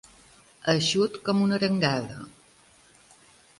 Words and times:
Eixut 0.73 1.19
com 1.27 1.45
una 1.47 1.59
arengada. 1.61 2.19